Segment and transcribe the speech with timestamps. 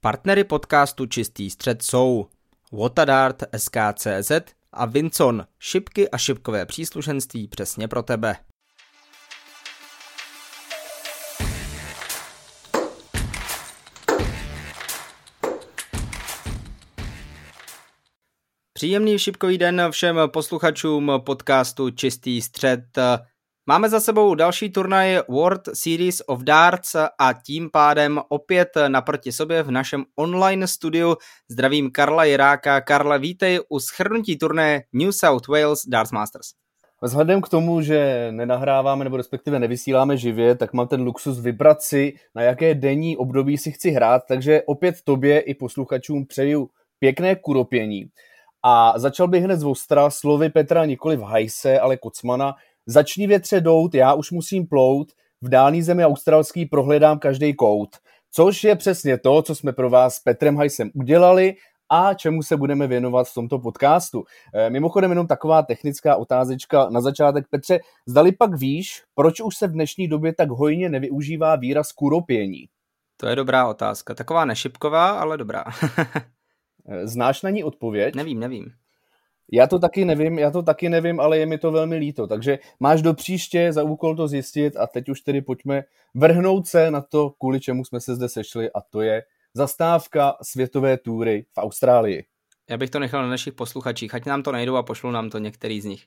[0.00, 2.26] Partnery podcastu Čistý střed jsou
[2.72, 4.32] Watadart, SKCZ
[4.72, 8.36] a Vincon, šipky a šipkové příslušenství přesně pro tebe.
[18.72, 22.98] Příjemný šipkový den všem posluchačům podcastu Čistý střed.
[23.68, 29.62] Máme za sebou další turnaj World Series of Darts a tím pádem opět naproti sobě
[29.62, 31.16] v našem online studiu
[31.48, 32.80] zdravím Karla Jiráka.
[32.80, 36.46] Karla, vítej u schrnutí turnaje New South Wales Darts Masters.
[37.02, 42.12] Vzhledem k tomu, že nenahráváme nebo respektive nevysíláme živě, tak mám ten luxus vybrat si,
[42.34, 48.04] na jaké denní období si chci hrát, takže opět tobě i posluchačům přeju pěkné kuropění.
[48.62, 52.54] A začal bych hned z Ostra slovy Petra nikoli v hajse, ale Kocmana.
[52.90, 55.08] Začni větře dout, já už musím plout,
[55.42, 57.88] v dálný zemi australský prohledám každý kout.
[58.32, 61.54] Což je přesně to, co jsme pro vás s Petrem Hajsem udělali
[61.90, 64.24] a čemu se budeme věnovat v tomto podcastu.
[64.54, 67.44] E, mimochodem jenom taková technická otázečka na začátek.
[67.50, 72.64] Petře, zdali pak víš, proč už se v dnešní době tak hojně nevyužívá výraz kuropění?
[73.16, 74.14] To je dobrá otázka.
[74.14, 75.64] Taková nešipková, ale dobrá.
[76.90, 78.14] Eh, znáš na ní odpověď?
[78.14, 78.72] Nevím, nevím.
[79.52, 82.26] Já to taky nevím, já to taky nevím, ale je mi to velmi líto.
[82.26, 86.90] Takže máš do příště za úkol to zjistit a teď už tedy pojďme vrhnout se
[86.90, 89.22] na to, kvůli čemu jsme se zde sešli a to je
[89.54, 92.24] zastávka světové túry v Austrálii.
[92.70, 95.38] Já bych to nechal na našich posluchačích, ať nám to najdou a pošlou nám to
[95.38, 96.04] některý z nich.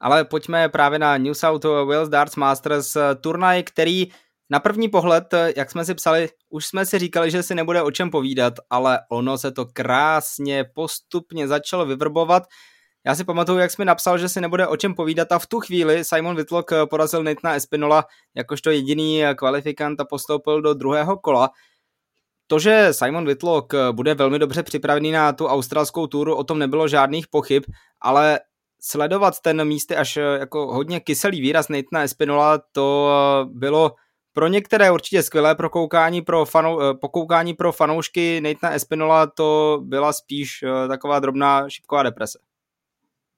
[0.00, 4.06] Ale pojďme právě na New South Wales Darts Masters turnaj, který
[4.50, 7.90] na první pohled, jak jsme si psali, už jsme si říkali, že si nebude o
[7.90, 12.42] čem povídat, ale ono se to krásně postupně začalo vyvrbovat.
[13.06, 15.46] Já si pamatuju, jak jsi mi napsal, že si nebude o čem povídat a v
[15.46, 21.50] tu chvíli Simon Whitlock porazil Natana Espinola jakožto jediný kvalifikant a postoupil do druhého kola.
[22.46, 26.88] To, že Simon Whitlock bude velmi dobře připravený na tu australskou túru, o tom nebylo
[26.88, 27.62] žádných pochyb,
[28.00, 28.40] ale
[28.80, 33.10] sledovat ten místy až jako hodně kyselý výraz Natana Espinola, to
[33.52, 33.94] bylo
[34.32, 40.12] pro některé určitě skvělé prokoukání pro fanou, eh, pokoukání pro fanoušky Natana Espinola to byla
[40.12, 42.49] spíš eh, taková drobná šipková deprese.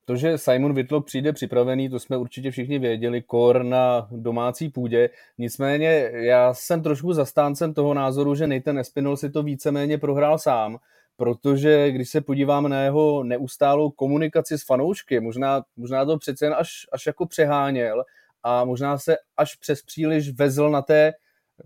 [0.05, 5.11] To, že Simon Whitlock přijde připravený, to jsme určitě všichni věděli, kor na domácí půdě.
[5.39, 10.79] Nicméně já jsem trošku zastáncem toho názoru, že Nathan Espinol si to víceméně prohrál sám,
[11.17, 16.55] protože když se podíváme na jeho neustálou komunikaci s fanoušky, možná, možná to přece jen
[16.59, 18.05] až, až jako přeháněl,
[18.43, 21.13] a možná se až přes příliš vezl na té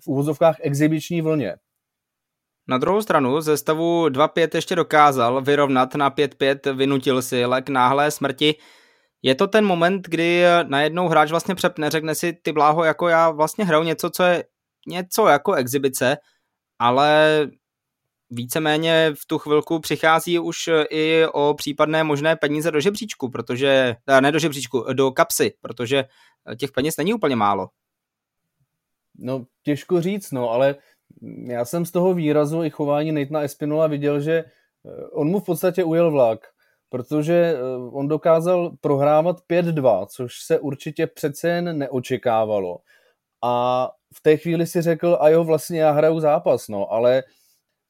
[0.01, 1.57] v úvozovkách exibiční vlně.
[2.69, 8.11] Na druhou stranu ze stavu 2-5 ještě dokázal vyrovnat na 5-5, vynutil si lek náhlé
[8.11, 8.55] smrti.
[9.23, 13.31] Je to ten moment, kdy najednou hráč vlastně přepne, řekne si ty bláho, jako já
[13.31, 14.45] vlastně hraju něco, co je
[14.87, 16.17] něco jako exibice,
[16.79, 17.41] ale
[18.31, 24.33] víceméně v tu chvilku přichází už i o případné možné peníze do žebříčku, protože, ne
[24.33, 26.05] do žebříčku, do kapsy, protože
[26.59, 27.69] těch peněz není úplně málo.
[29.19, 30.75] No, těžko říct, no, ale
[31.49, 35.45] já jsem z toho výrazu i chování Natana Espinola viděl, že eh, on mu v
[35.45, 36.47] podstatě ujel vlak,
[36.89, 37.61] protože eh,
[37.93, 42.79] on dokázal prohrávat 5-2, což se určitě přece jen neočekávalo.
[43.45, 47.23] A v té chvíli si řekl, a jo, vlastně já hraju zápas, no, ale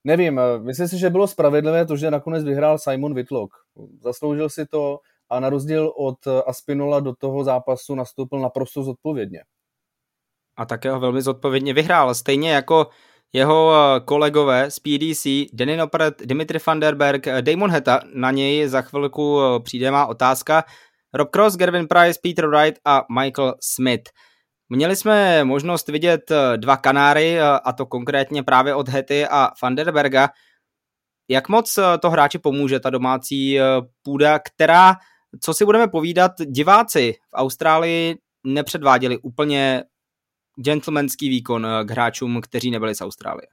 [0.04, 3.54] nevím, eh, myslím si, že bylo spravedlivé to, že nakonec vyhrál Simon Whitlock.
[4.02, 4.98] Zasloužil si to,
[5.30, 9.42] a na rozdíl od Aspinola do toho zápasu nastoupil naprosto zodpovědně.
[10.56, 12.86] A také ho velmi zodpovědně vyhrál, stejně jako
[13.32, 18.30] jeho eh, kolegové z PDC, Danny Nopret, Dimitri van der Berg, eh, Damon Heta, na
[18.30, 20.64] něj za chvilku eh, přijde má otázka,
[21.14, 24.10] Rob Cross, Gervin Price, Peter Wright a Michael Smith.
[24.68, 29.92] Měli jsme možnost vidět dva Kanáry, a to konkrétně právě od Hety a van der
[29.92, 30.28] Berga.
[31.30, 33.58] Jak moc to hráči pomůže, ta domácí
[34.02, 34.96] půda, která
[35.40, 38.16] co si budeme povídat, diváci v Austrálii
[38.46, 39.84] nepředváděli úplně
[40.56, 43.46] gentlemanský výkon eh, k hráčům, kteří nebyli z Austrálie.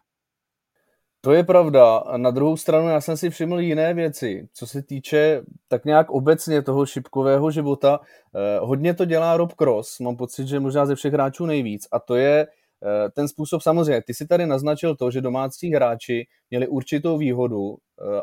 [1.22, 2.04] To je pravda.
[2.18, 4.48] Na druhou stranu já jsem si všiml jiné věci.
[4.54, 8.00] Co se týče tak nějak obecně toho šipkového života,
[8.36, 10.00] eh, hodně to dělá Rob Cross.
[10.00, 11.88] Mám pocit, že možná ze všech hráčů nejvíc.
[11.92, 12.48] A to je
[12.86, 17.78] Eh, ten způsob samozřejmě, ty si tady naznačil to, že domácí hráči měli určitou výhodu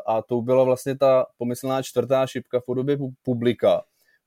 [0.07, 3.81] a to byla vlastně ta pomyslná čtvrtá šipka v podobě publika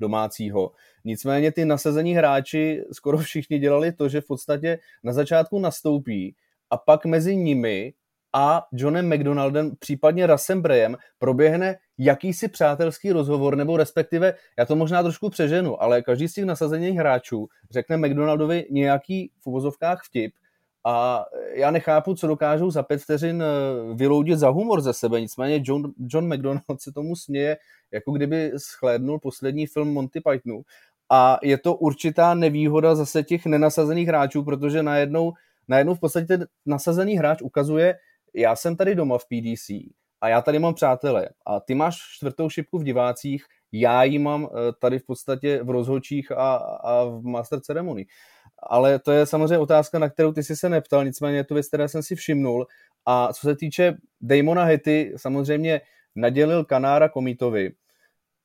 [0.05, 0.73] domácího.
[1.05, 6.37] Nicméně ty nasazení hráči skoro všichni dělali to, že v podstatě na začátku nastoupí
[6.71, 7.95] a pak mezi nimi
[8.35, 15.03] a Johnem McDonaldem, případně Rasem Brayem, proběhne jakýsi přátelský rozhovor, nebo respektive, já to možná
[15.03, 20.35] trošku přeženu, ale každý z těch nasazených hráčů řekne McDonaldovi nějaký v uvozovkách vtip
[20.84, 25.20] a já nechápu, co dokážou za pět vteřin eh, vyloudit za humor ze sebe.
[25.20, 27.56] Nicméně John, John McDonald se tomu směje,
[27.92, 30.62] jako kdyby schlédnul poslední film Monty Pythonu.
[31.10, 35.32] A je to určitá nevýhoda zase těch nenasazených hráčů, protože najednou,
[35.69, 37.94] najednou v podstatě ten nasazený hráč ukazuje,
[38.34, 39.70] já jsem tady doma v PDC
[40.20, 44.48] a já tady mám přátele a ty máš čtvrtou šipku v divácích, já ji mám
[44.48, 48.06] eh, tady v podstatě v rozhodčích a, a v master ceremony.
[48.66, 51.69] Ale to je samozřejmě otázka, na kterou ty jsi se neptal, nicméně je to věc,
[51.69, 52.66] která jsem si všimnul.
[53.06, 55.81] A co se týče Damona Hetty, samozřejmě
[56.14, 57.72] nadělil Kanára Komitovi,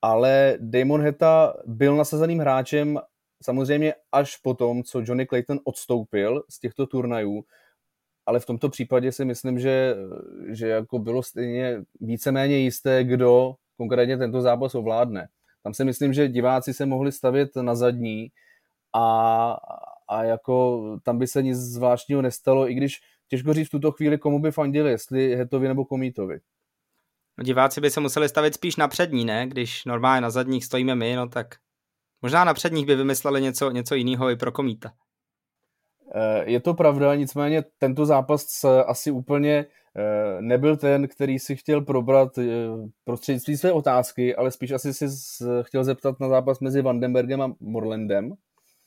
[0.02, 2.98] ale Damon Heta byl nasazeným hráčem
[3.42, 7.44] samozřejmě až po tom, co Johnny Clayton odstoupil z těchto turnajů,
[8.26, 9.96] ale v tomto případě si myslím, že,
[10.48, 15.28] že jako bylo stejně víceméně jisté, kdo konkrétně tento zápas ovládne.
[15.62, 18.28] Tam si myslím, že diváci se mohli stavět na zadní
[18.94, 19.56] a,
[20.10, 24.18] a jako tam by se nic zvláštního nestalo, i když těžko říct v tuto chvíli,
[24.18, 26.40] komu by fandili, jestli Hetovi nebo Komítovi.
[27.38, 29.46] No, diváci by se museli stavit spíš na přední, ne?
[29.46, 31.54] Když normálně na zadních stojíme my, no tak
[32.22, 34.92] možná na předních by vymysleli něco, něco jiného i pro Komíta.
[36.14, 39.66] Eh, je to pravda, nicméně tento zápas asi úplně
[39.96, 42.44] eh, nebyl ten, který si chtěl probrat eh,
[43.04, 45.06] prostřednictvím své otázky, ale spíš asi si
[45.62, 48.34] chtěl zeptat na zápas mezi Vandenbergem a Morlandem.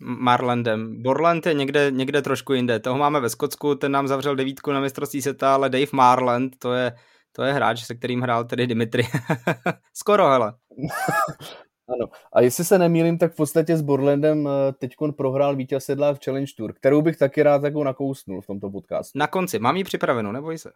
[0.04, 1.02] Marlandem.
[1.02, 2.80] Borland je někde, někde trošku jinde.
[2.80, 6.74] Toho máme ve Skotsku, ten nám zavřel devítku na mistrovství světa, ale Dave Marland, to
[6.74, 6.96] je,
[7.32, 9.04] to je hráč, se kterým hrál tedy Dimitri.
[9.94, 10.54] Skoro, hele.
[11.90, 12.08] Ano.
[12.34, 16.20] A jestli se nemýlím, tak v podstatě s Borlandem eh, teď prohrál vítěz sedla v
[16.26, 19.20] Challenge Tour, kterou bych taky rád jako nakousnul v tomto podcastu.
[19.20, 19.60] Na konci.
[19.60, 20.72] Mám ji připravenou, neboj se.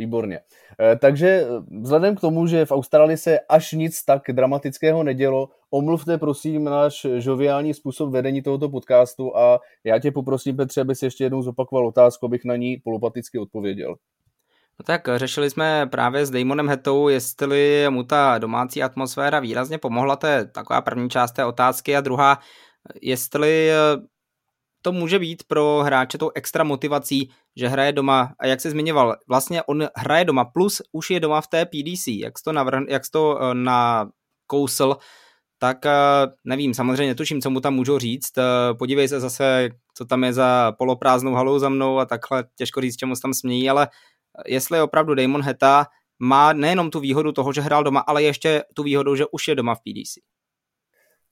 [0.00, 0.40] Výborně.
[0.80, 1.46] Eh, takže eh,
[1.80, 7.06] vzhledem k tomu, že v Austrálii se až nic tak dramatického nedělo, omluvte prosím náš
[7.18, 11.86] žoviální způsob vedení tohoto podcastu a já tě poprosím, Petře, aby si ještě jednou zopakoval
[11.86, 13.96] otázku, abych na ní polopaticky odpověděl.
[14.78, 20.16] No tak řešili jsme právě s Damonem Hetou, jestli mu ta domácí atmosféra výrazně pomohla,
[20.16, 22.38] to je taková první část té otázky a druhá,
[23.02, 23.70] jestli
[24.82, 29.16] to může být pro hráče tou extra motivací, že hraje doma, a jak se zmiňoval,
[29.28, 32.84] vlastně on hraje doma, plus už je doma v té PDC, jak jsi to, navrhn,
[32.88, 34.08] jak jsi to uh, na
[34.46, 34.96] kousl,
[35.58, 40.04] tak uh, nevím, samozřejmě tuším, co mu tam můžou říct, uh, podívej se zase, co
[40.04, 43.70] tam je za poloprázdnou halou za mnou a takhle, těžko říct, čemu se tam smějí,
[43.70, 43.88] ale
[44.46, 45.86] jestli opravdu Damon Heta
[46.18, 49.54] má nejenom tu výhodu toho, že hrál doma, ale ještě tu výhodu, že už je
[49.54, 50.39] doma v PDC.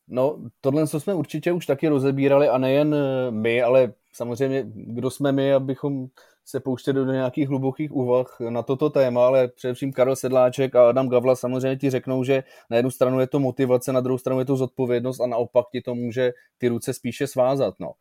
[0.09, 5.11] No, tohle co jsme určitě už taky rozebírali a nejen eh, my, ale samozřejmě, kdo
[5.11, 6.07] jsme my, abychom
[6.45, 11.09] se pouštěli do nějakých hlubokých úvah na toto téma, ale především Karel Sedláček a Adam
[11.09, 14.45] Gavla samozřejmě ti řeknou, že na jednu stranu je to motivace, na druhou stranu je
[14.45, 17.75] to zodpovědnost a naopak ti to může ty ruce spíše svázat.
[17.81, 17.93] No.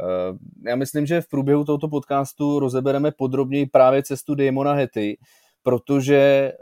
[0.00, 5.18] Eh, já myslím, že v průběhu tohoto podcastu rozebereme podrobněji právě cestu Damona Hety,
[5.62, 6.54] protože eh,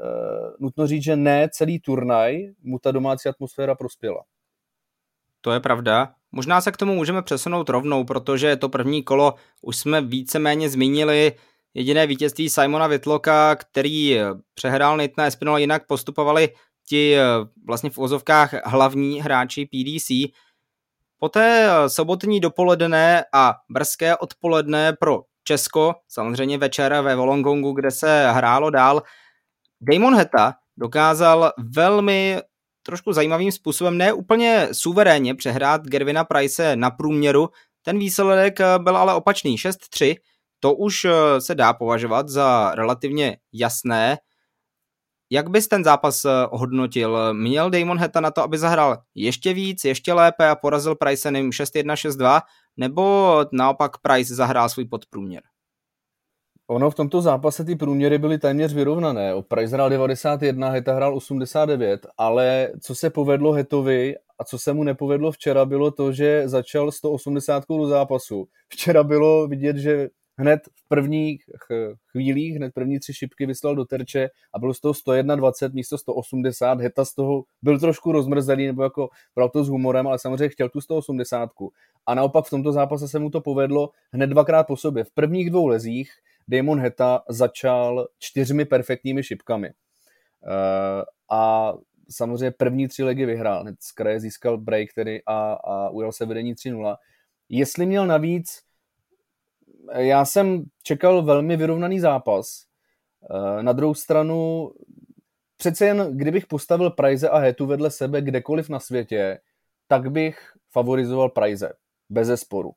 [0.60, 4.22] nutno říct, že ne celý turnaj mu ta domácí atmosféra prospěla.
[5.44, 6.14] To je pravda.
[6.32, 11.32] Možná se k tomu můžeme přesunout rovnou, protože to první kolo už jsme víceméně zmínili.
[11.74, 14.18] Jediné vítězství Simona Vitloka, který
[14.54, 16.48] přehrál Nathan Espinol, jinak postupovali
[16.88, 17.24] ti eh,
[17.66, 20.08] vlastně v ozovkách hlavní hráči PDC.
[21.18, 28.32] Poté eh, sobotní dopoledne a brzké odpoledne pro Česko, samozřejmě večer ve Wollongongu, kde se
[28.32, 29.02] hrálo dál,
[29.80, 32.40] Damon Heta dokázal velmi
[32.84, 37.48] trošku zajímavým způsobem, ne úplně suverénně přehrát Gervina Price na průměru.
[37.82, 40.16] Ten výsledek eh, byl ale opačný, 6-3.
[40.60, 44.18] To už eh, se dá považovat za relativně jasné.
[45.30, 47.34] Jak bys ten zápas eh, hodnotil?
[47.34, 51.92] Měl Damon Heta na to, aby zahrál ještě víc, ještě lépe a porazil Price 6-1,
[51.92, 52.40] 6-2,
[52.76, 55.42] nebo naopak Price zahrál svůj podprůměr?
[56.66, 59.34] Ono v tomto zápase ty průměry byly téměř vyrovnané.
[59.34, 64.72] O Price hrál 91, Heta hrál 89, ale co se povedlo Hetovi a co se
[64.72, 68.46] mu nepovedlo včera, bylo to, že začal 180 do zápasu.
[68.68, 71.42] Včera bylo vidět, že hned v prvních
[72.12, 76.80] chvílích, hned první tři šipky vyslal do terče a bylo z toho 121 místo 180.
[76.80, 80.68] Heta z toho byl trošku rozmrzelý, nebo jako bral to s humorem, ale samozřejmě chtěl
[80.68, 81.50] tu 180.
[82.06, 85.04] A naopak v tomto zápase se mu to povedlo hned dvakrát po sobě.
[85.04, 86.10] V prvních dvou lezích
[86.48, 89.68] Damon Heta začal čtyřmi perfektními šipkami.
[89.68, 91.02] Uh,
[91.38, 91.72] a
[92.10, 93.62] samozřejmě první tři legy vyhrál.
[93.62, 96.96] Hned z kraje získal break tedy a, a ujel se vedení 3-0.
[97.48, 98.60] Jestli měl navíc,
[99.96, 102.64] já jsem čekal velmi vyrovnaný zápas.
[103.30, 104.70] Uh, na druhou stranu,
[105.56, 109.38] přece jen kdybych postavil Prize a Hetu vedle sebe kdekoliv na světě,
[109.86, 111.72] tak bych favorizoval Prize,
[112.10, 112.72] bez sporu.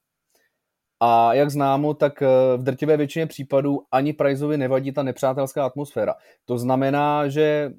[1.00, 2.28] A jak známo, tak eh,
[2.58, 6.16] v drtivé většině případů ani Priceovi nevadí ta nepřátelská atmosféra.
[6.46, 7.72] To znamená, že,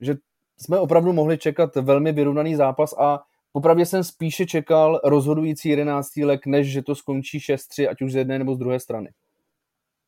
[0.00, 0.16] že
[0.58, 3.20] jsme opravdu mohli čekat velmi vyrovnaný zápas a
[3.52, 6.16] popravdě jsem spíše čekal rozhodující 11.
[6.16, 9.10] lek, než že to skončí 6-3, ať už z jedné nebo z druhé strany.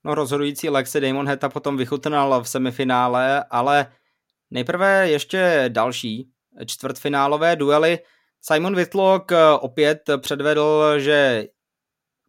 [0.04, 3.92] No rozhodující lek se Damon Heta potom vychutnal v semifinále, ale
[4.50, 6.30] nejprve ještě další
[6.66, 7.98] čtvrtfinálové duely.
[8.40, 11.46] Simon Whitlock opět předvedl, že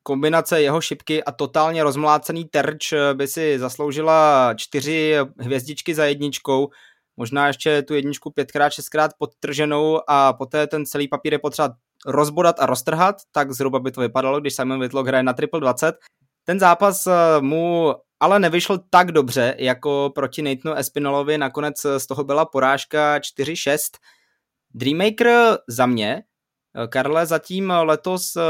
[0.04, 6.70] kombinace jeho šipky a totálně rozmlácený terč by si zasloužila čtyři hvězdičky za jedničkou,
[7.18, 12.60] možná ještě tu jedničku pětkrát, šestkrát podtrženou a poté ten celý papír je potřeba rozbodat
[12.60, 15.96] a roztrhat, tak zhruba by to vypadalo, když Simon Whitlock hraje na triple 20.
[16.44, 22.24] Ten zápas eh, mu ale nevyšel tak dobře, jako proti Nathanu Espinolovi, nakonec z toho
[22.24, 23.78] byla porážka 4-6.
[24.74, 26.31] Dreammaker za mě Eh,
[26.88, 28.42] Karle zatím letos eh,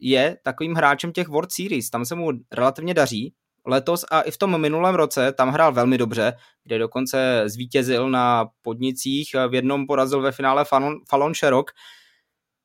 [0.00, 3.34] je takovým hráčem těch World Series, tam se mu relativně daří.
[3.66, 6.32] Letos a i v tom minulém roce tam hrál velmi dobře,
[6.64, 11.70] kde dokonce zvítězil na podnicích, v jednom porazil ve finále Fallon, Fallon Sherrock.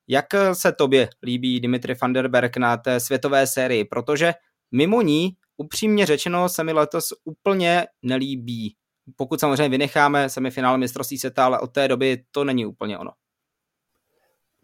[0.07, 3.85] Jak se tobě líbí Dimitri van der Berg na té světové sérii?
[3.85, 4.33] Protože
[4.71, 8.75] mimo ní, upřímně řečeno, se mi letos úplně nelíbí.
[9.15, 13.11] Pokud samozřejmě vynecháme semifinále mistrovství světa, ale od té doby to není úplně ono.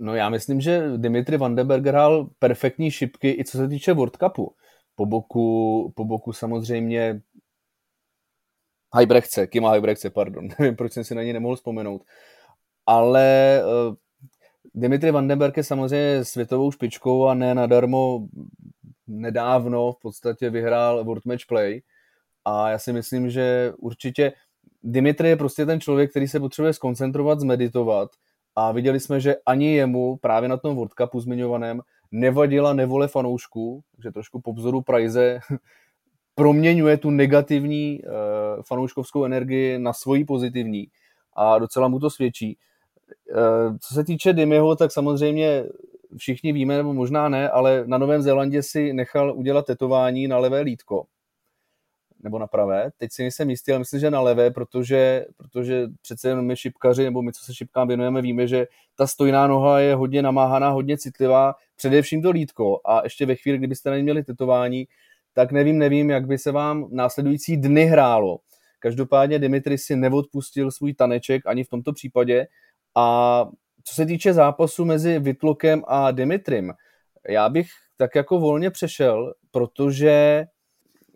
[0.02, 4.56] No já myslím, že Dimitri Vandenberg hrál perfektní šipky i co se týče World Cupu.
[4.96, 7.22] Po boku, po boku samozřejmě
[9.00, 10.48] Hybrechtce, Kima Hybrechtce, pardon.
[10.60, 12.02] Nevím, proč jsem si na něj nemohl vzpomenout.
[12.86, 13.96] Ale uh,
[14.74, 18.28] Dimitri Vandenberg je samozřejmě světovou špičkou a ne nadarmo
[19.08, 21.82] nedávno v podstatě vyhrál World Match Play.
[22.46, 24.34] A já si myslím, že určitě
[24.84, 28.12] Dimitri je prostě ten člověk, který se potřebuje skoncentrovat, zmeditovat
[28.56, 31.82] a viděli jsme, že ani jemu právě na tom World Cupu zmiňovaném
[32.12, 35.40] nevadila nevole fanoušků, že trošku po vzoru Prize
[36.36, 40.88] proměňuje tu negativní uh, fanouškovskou energii na svoji pozitivní
[41.34, 42.58] a docela mu to svědčí.
[43.36, 45.64] Uh, co se týče Dimiho, tak samozřejmě
[46.18, 50.62] všichni víme, nebo možná ne, ale na Novém Zélandě si nechal udělat tetování na levé
[50.62, 51.06] lítko
[52.24, 52.92] nebo na pravé.
[52.98, 57.04] Teď si nejsem jistý, ale myslím, že na levé, protože, protože přece jenom my šipkaři,
[57.04, 60.98] nebo my, co se šipkám věnujeme, víme, že ta stojná noha je hodně namáhaná, hodně
[60.98, 62.80] citlivá, především to lítko.
[62.86, 64.88] A ještě ve chvíli, kdybyste neměli tetování,
[65.34, 68.38] tak nevím, nevím, jak by se vám následující dny hrálo.
[68.80, 72.48] Každopádně Dimitri si neodpustil svůj taneček ani v tomto případě.
[72.96, 73.46] A
[73.84, 76.74] co se týče zápasu mezi Vitlokem a Dimitrim,
[77.30, 80.44] já bych tak jako volně přešel, protože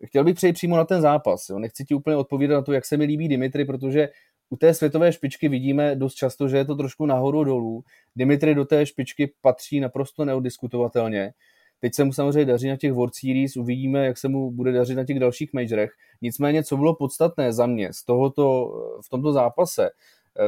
[0.06, 1.50] chtěl bych přejít přímo na ten zápas.
[1.50, 1.60] Jo.
[1.60, 4.10] Nechci ti úplně odpovídat na to, jak se mi líbí Dimitri, protože
[4.50, 7.84] u té světové špičky vidíme dost často, že je to trošku nahoru dolů.
[8.16, 11.34] Dimitri do té špičky patří naprosto neodiskutovatelně.
[11.80, 14.96] Teď se mu samozřejmě daří na těch World Series, uvidíme, jak se mu bude dařit
[14.96, 15.92] na těch dalších majorech.
[16.22, 18.72] Nicméně, co bylo podstatné za mě z tohoto,
[19.06, 19.90] v tomto zápase,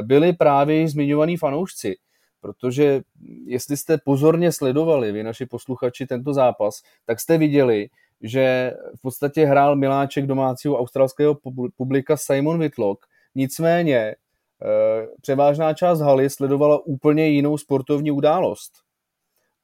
[0.02, 1.96] byli právě zmiňovaní fanoušci,
[2.40, 3.00] protože
[3.46, 7.88] jestli jste pozorně sledovali, vy naši posluchači, tento zápas, tak jste viděli,
[8.22, 11.36] že v podstatě hrál miláček domácího australského
[11.76, 18.72] publika Simon Whitlock, nicméně eh, převážná část haly sledovala úplně jinou sportovní událost.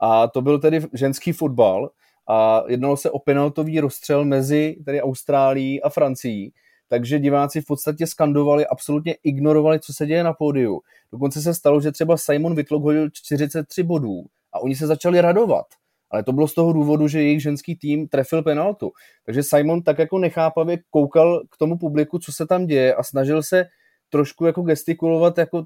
[0.01, 1.91] A to byl tedy ženský fotbal
[2.29, 6.53] a jednalo se o penaltový rozstřel mezi tedy Austrálií a Francií,
[6.89, 10.81] takže diváci v podstatě skandovali, absolutně ignorovali, co se děje na pódiu.
[11.13, 15.67] Dokonce se stalo, že třeba Simon Whitlock hodil 43 bodů a oni se začali radovat
[16.11, 18.93] ale to bylo z toho důvodu, že jejich ženský tým trefil penaltu.
[19.27, 23.43] Takže Simon tak jako nechápavě koukal k tomu publiku, co se tam děje a snažil
[23.43, 23.65] se
[24.11, 25.65] trošku jako gestikulovat, jako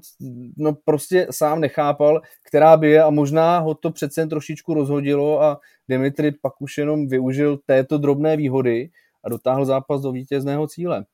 [0.57, 5.59] no prostě sám nechápal, která by je a možná ho to přece trošičku rozhodilo a
[5.89, 8.89] Dimitri pak už jenom využil této drobné výhody
[9.23, 11.05] a dotáhl zápas do vítězného cíle.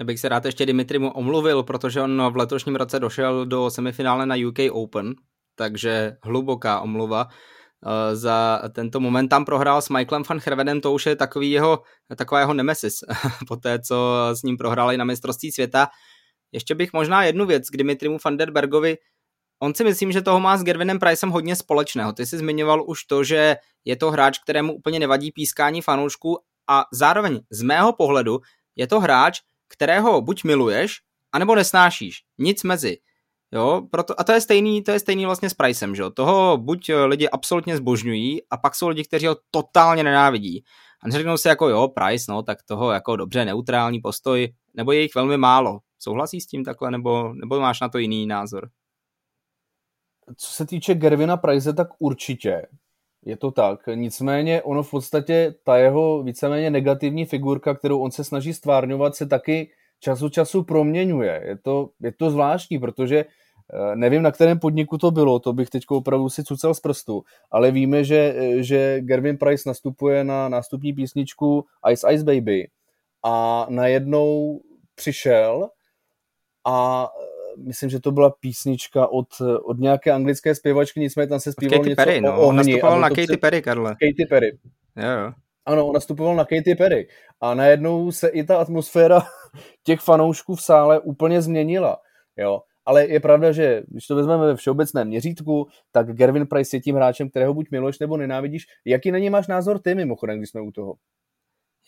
[0.00, 4.26] Já bych se rád ještě Dimitrimu omluvil, protože on v letošním roce došel do semifinále
[4.26, 5.14] na UK Open,
[5.54, 7.28] takže hluboká omluva.
[7.86, 9.28] Eh, za tento moment.
[9.28, 11.82] Tam prohrál s Michaelem van Hervedem, to už je takový jeho,
[12.16, 12.94] taková jeho nemesis,
[13.48, 13.96] po té, co
[14.32, 15.88] s ním prohráli na mistrovství světa.
[16.52, 18.96] Ještě bych možná jednu věc k Dimitrimu van der Bergovi.
[19.62, 22.12] On si myslím, že toho má s Gervinem Pricem hodně společného.
[22.12, 26.38] Ty jsi zmiňoval už to, že je to hráč, kterému úplně nevadí pískání fanoušků
[26.68, 28.40] a zároveň z mého pohledu
[28.76, 31.00] je to hráč, kterého buď miluješ,
[31.32, 32.16] anebo nesnášíš.
[32.38, 32.96] Nic mezi.
[33.54, 36.10] Jo, proto, a to je stejný, to je stejný vlastně s Pricem, že jo.
[36.10, 40.64] Toho buď eh, lidi absolutně zbožňují a pak jsou lidi, kteří ho totálně nenávidí.
[41.02, 45.00] A neřeknou si jako jo, Price, no, tak toho jako dobře, neutrální postoj, nebo je
[45.00, 45.78] jich velmi málo.
[45.98, 48.68] Souhlasí s tím takhle, nebo, nebo máš na to jiný názor?
[50.36, 52.66] Co se týče Gervina Price, tak určitě.
[53.24, 53.80] Je to tak.
[53.94, 59.26] Nicméně ono v podstatě, ta jeho víceméně negativní figurka, kterou on se snaží stvárňovat, se
[59.26, 59.70] taky
[60.00, 61.42] čas od času proměňuje.
[61.46, 63.24] Je to, je to zvláštní, protože
[63.94, 67.70] nevím, na kterém podniku to bylo, to bych teď opravdu si cucel z prstu, ale
[67.70, 72.68] víme, že, že Gervin Price nastupuje na nástupní písničku Ice Ice Baby
[73.24, 74.60] a najednou
[74.94, 75.68] přišel
[76.66, 77.08] a
[77.58, 79.26] myslím, že to byla písnička od,
[79.64, 82.40] od nějaké anglické zpěvačky, nicméně tam se zpíval Katy něco Perry, no.
[82.40, 83.40] o On nastupoval na Katy před...
[83.40, 83.90] Perry, Karle.
[83.90, 84.58] Katy Perry.
[84.96, 85.32] Jo, jo.
[85.66, 87.08] Ano, on nastupoval na Katy Perry.
[87.40, 89.22] A najednou se i ta atmosféra
[89.82, 91.98] těch fanoušků v sále úplně změnila.
[92.36, 92.60] Jo.
[92.86, 96.96] Ale je pravda, že když to vezmeme ve všeobecném měřítku, tak Gervin Price je tím
[96.96, 98.66] hráčem, kterého buď miluješ nebo nenávidíš.
[98.84, 100.94] Jaký na něj máš názor ty mimochodem, když jsme u toho?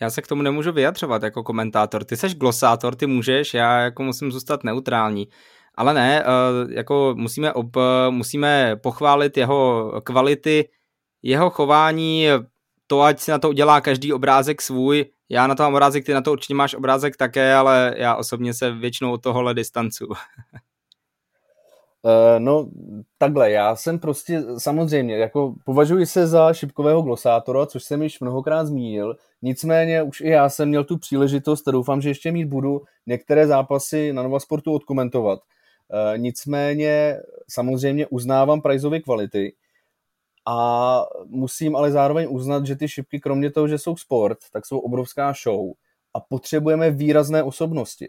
[0.01, 2.05] Já se k tomu nemůžu vyjadřovat jako komentátor.
[2.05, 5.29] Ty seš glosátor, ty můžeš, já jako musím zůstat neutrální.
[5.75, 6.27] Ale ne, eh,
[6.75, 7.77] jako musíme, ob,
[8.11, 10.69] musíme pochválit jeho kvality,
[11.23, 12.27] jeho chování,
[12.87, 15.05] to, ať si na to udělá každý obrázek svůj.
[15.29, 18.55] Já na to mám obrázek, ty na to určitě máš obrázek také, ale já osobně
[18.55, 20.07] se většinou od tohohle distancu.
[22.07, 22.69] Uh, no,
[23.19, 28.65] takhle, já jsem prostě samozřejmě, jako považuji se za šipkového glosátora, což jsem již mnohokrát
[28.65, 32.83] zmínil, nicméně už i já jsem měl tu příležitost a doufám, že ještě mít budu
[33.07, 35.41] některé zápasy na Nova Sportu odkomentovat.
[35.41, 37.17] Uh, nicméně
[37.49, 39.55] samozřejmě uznávám Priceovy kvality
[40.47, 44.79] a musím ale zároveň uznat, že ty šipky, kromě toho, že jsou sport, tak jsou
[44.79, 45.73] obrovská show
[46.15, 48.09] a potřebujeme výrazné osobnosti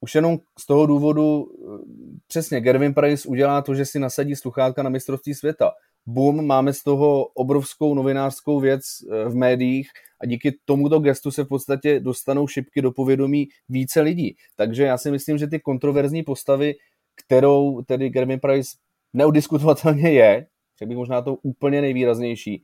[0.00, 1.86] už jenom z toho důvodu, eh,
[2.26, 5.72] přesně, Gervin Price udělá to, že si nasadí sluchátka na mistrovství světa.
[6.06, 9.88] Bum, máme z toho obrovskou novinářskou věc eh, v médiích
[10.20, 14.36] a díky tomuto gestu se v podstatě dostanou šipky do povědomí více lidí.
[14.56, 16.74] Takže já si myslím, že ty kontroverzní postavy,
[17.14, 18.76] kterou tedy Gervin Price
[19.12, 20.46] neodiskutovatelně je,
[20.80, 22.62] že bych možná to úplně nejvýraznější,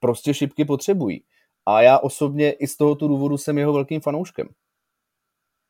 [0.00, 1.24] prostě šipky potřebují.
[1.66, 4.48] A já osobně i z tohoto důvodu jsem jeho velkým fanouškem.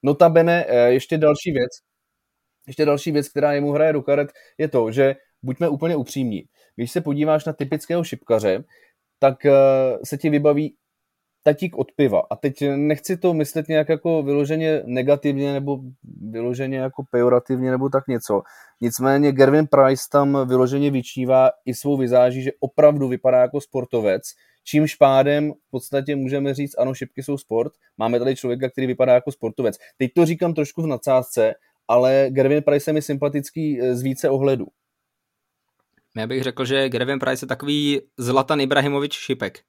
[0.03, 1.71] Notabene eh, ještě další věc,
[2.67, 6.43] ještě další věc, která jemu hraje do karet, je to, že buďme úplně upřímní.
[6.77, 8.65] Když se podíváš na typického šipkaře,
[9.19, 9.53] tak eh,
[10.05, 10.77] se ti vybaví
[11.43, 12.23] tatík od piva.
[12.31, 15.79] A teď nechci to myslet nějak jako vyloženě negativně nebo
[16.31, 18.43] vyloženě jako pejorativně nebo tak něco.
[18.81, 24.23] Nicméně Gervin Price tam vyloženě vyčnívá i svou vizáží, že opravdu vypadá jako sportovec,
[24.65, 29.15] čímž pádem v podstatě můžeme říct, ano, šipky jsou sport, máme tady člověka, který vypadá
[29.15, 29.79] jako sportovec.
[29.97, 31.55] Teď to říkám trošku v nadsázce,
[31.89, 34.67] ale Gervin Price je mi sympatický eh, z více ohledů.
[36.17, 39.61] Já bych řekl, že Gervin Price je takový Zlatan Ibrahimovič šipek.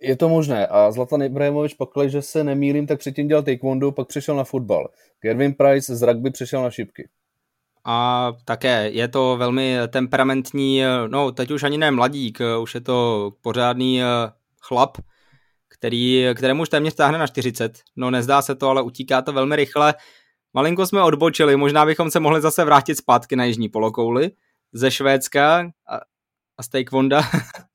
[0.00, 0.66] Je to možné.
[0.66, 4.88] A Zlatan Ibrahimovič pak, že se nemýlím, tak předtím dělal taekwondo, pak přešel na fotbal.
[5.20, 7.08] Gervin Price z rugby přešel na šipky
[7.84, 13.30] a také je to velmi temperamentní, no teď už ani ne mladík, už je to
[13.40, 14.06] pořádný eh,
[14.62, 14.98] chlap,
[15.68, 19.56] který, kterému už téměř táhne na 40, no nezdá se to, ale utíká to velmi
[19.56, 19.94] rychle.
[20.54, 24.30] Malinko jsme odbočili, možná bychom se mohli zase vrátit zpátky na jižní polokouli
[24.72, 25.96] ze Švédska a,
[26.58, 27.22] a z Taekwonda.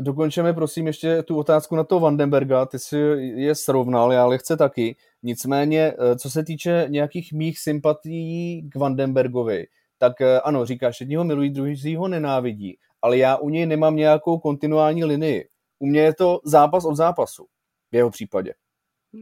[0.00, 2.96] Dokončeme prosím ještě tu otázku na to Vandenberga, ty si
[3.34, 4.96] je srovnal, já lehce taky.
[5.22, 9.66] Nicméně, eh, co se týče nějakých mých sympatií k Vandenbergovi,
[9.98, 14.38] tak eh, ano, říkáš, jedního milují, druhý ho nenávidí, ale já u něj nemám nějakou
[14.38, 15.48] kontinuální linii.
[15.78, 17.46] U mě je to zápas od zápasu
[17.92, 18.54] v jeho případě.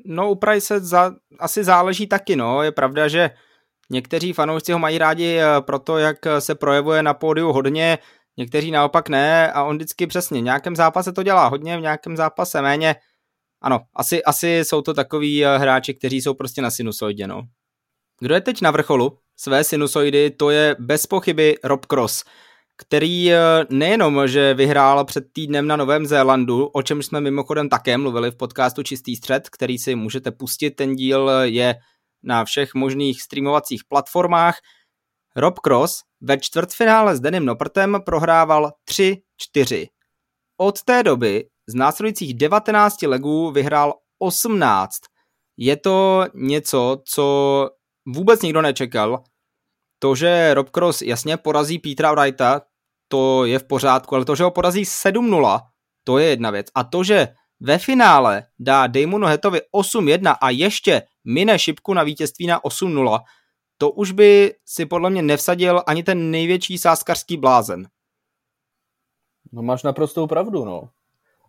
[0.07, 2.63] No u Price za, asi záleží taky, no.
[2.63, 3.31] Je pravda, že
[3.91, 7.99] někteří fanoušci ho mají rádi eh, proto, jak se projevuje na pódiu hodně,
[8.37, 12.17] někteří naopak ne a on vždycky přesně, v nějakém zápase to dělá hodně, v nějakém
[12.17, 12.97] zápase méně.
[13.63, 17.43] Ano, asi, asi jsou to takový eh, hráči, kteří jsou prostě na sinusoidě, no.
[18.21, 22.25] Kdo je teď na vrcholu své sinusoidy, to je bez pochyby Rob Cross,
[22.77, 23.39] který eh,
[23.71, 28.37] nejenom, že vyhrál před týdnem na Novém Zélandu, o čem jsme mimochodem také mluvili v
[28.37, 31.75] podcastu Čistý střed, který si můžete pustit, ten díl je
[32.23, 34.59] na všech možných streamovacích platformách,
[35.37, 39.87] Rob Cross ve čtvrtfinále s Denim Noprtem prohrával 3-4.
[40.57, 44.97] Od té doby z následujících 19 legů vyhrál 18.
[45.57, 47.71] Je to něco, co
[48.07, 49.25] vůbec nikdo nečekal.
[49.99, 52.63] To, že Rob Cross jasně porazí Petra Wrighta,
[53.09, 55.61] to je v pořádku, ale to, že ho porazí 7-0,
[56.05, 56.67] to je jedna věc.
[56.75, 57.29] A to, že
[57.61, 62.65] ve finále dá Damonu Hetovi 8-1 a ještě mine šipku na vítězství na
[63.85, 67.89] to už by si podle mě nevsadil ani ten největší sáskařský blázen.
[69.53, 70.89] No máš naprostou pravdu, no.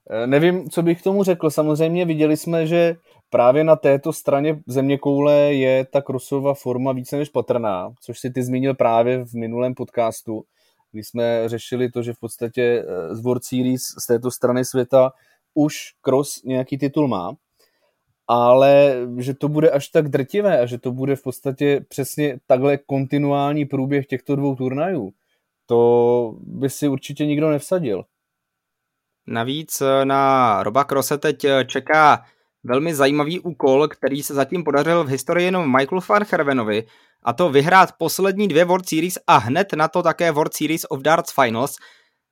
[0.10, 1.50] E, nevím, co bych k tomu řekl.
[1.50, 2.96] Samozřejmě viděli jsme, že
[3.30, 8.32] právě na této straně země koule je ta krosová forma více než patrná, což si
[8.32, 10.44] ty zmínil právě v minulém podcastu,
[10.92, 15.12] když jsme řešili to, že v podstatě z World Series z této strany světa
[15.54, 17.36] už Cross nějaký titul má,
[18.28, 22.78] ale že to bude až tak drtivé a že to bude v podstatě přesně takhle
[22.78, 25.14] kontinuální průběh těchto dvou turnajů,
[25.66, 28.04] to by si určitě nikdo nevsadil.
[29.28, 32.26] Navíc na Roba Krose teď čeká
[32.64, 36.84] velmi zajímavý úkol, který se zatím podařil v historii jenom Michaelu Farchervenovi,
[37.24, 41.02] a to vyhrát poslední dvě World Series a hned na to také World Series of
[41.02, 41.76] Darts Finals.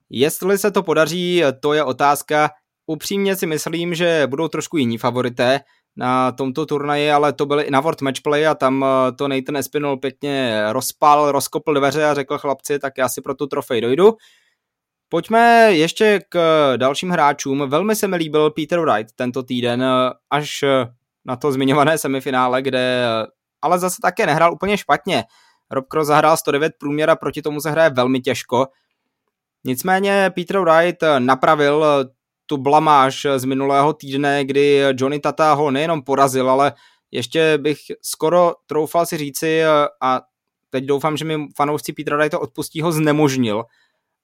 [0.10, 2.50] Jestli se to podaří, to je otázka.
[2.86, 5.60] Upřímně si myslím, že budou trošku jiní favorité
[5.96, 9.58] na tomto turnaji, ale to byly i na World Matchplay a tam eh, to Nathan
[9.58, 14.14] Espinol pěkně rozpal, rozkopl dveře a řekl chlapci, tak já si pro tu trofej dojdu.
[15.10, 16.38] Pojďme ještě k
[16.78, 17.70] dalším hráčům.
[17.70, 19.86] Velmi se mi líbil Peter Wright tento týden,
[20.30, 20.64] až
[21.26, 23.06] na to zmiňované semifinále, kde
[23.62, 25.24] ale zase také nehrál úplně špatně.
[25.72, 28.68] Rob Cross zahrál 109 průměra, proti tomu se hraje velmi těžko.
[29.64, 31.86] Nicméně Peter Wright napravil
[32.46, 36.74] tu blamáž z minulého týdne, kdy Johnny Tata ho nejenom porazil, ale
[37.12, 39.66] ještě bych skoro troufal si říci
[40.02, 40.22] a
[40.70, 43.64] teď doufám, že mi fanoušci Petra Wrighta odpustí, ho znemožnil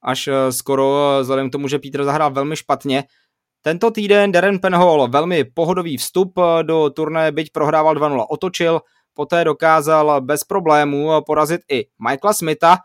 [0.02, 3.04] až skoro vzhledem k tomu, že Peter zahrál velmi špatně.
[3.62, 8.80] Tento týden Darren Penhall velmi pohodový vstup do turnaje, byť prohrával 2-0, otočil,
[9.14, 12.78] poté dokázal bez problémů porazit i Michaela Smitha.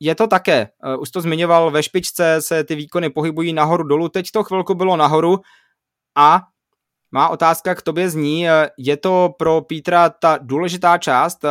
[0.00, 4.30] Je to také, už to zmiňoval, ve špičce se ty výkony pohybují nahoru dolů, teď
[4.30, 5.40] to chvilku bylo nahoru
[6.16, 6.42] a
[7.12, 8.46] má otázka k tobě zní,
[8.78, 11.44] je to pro Petra ta důležitá část,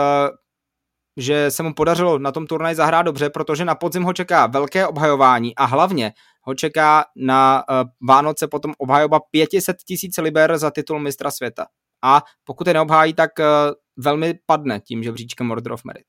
[1.18, 4.88] že se mu podařilo na tom turnaji zahrát dobře, protože na podzim ho čeká velké
[4.88, 7.64] obhajování a hlavně ho čeká na
[8.08, 11.66] Vánoce potom obhajoba 500 tisíc liber za titul mistra světa.
[12.04, 13.32] A pokud je neobhájí, tak
[13.98, 16.06] velmi padne tím žebříčkem Order of Merit.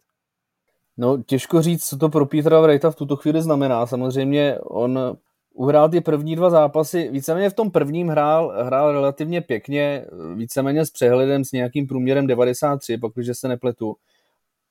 [1.01, 3.87] No, těžko říct, co to pro Petra Wrighta v tuto chvíli znamená.
[3.87, 5.17] Samozřejmě on
[5.55, 10.91] uhrál ty první dva zápasy, víceméně v tom prvním hrál, hrál relativně pěkně, víceméně s
[10.91, 13.97] přehledem s nějakým průměrem 93, pokud se nepletu.